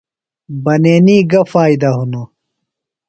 بنینی 0.63 1.17
گہ 1.31 1.41
فائدہ 1.51 1.89
ہِنوۡ؟ 1.95 2.27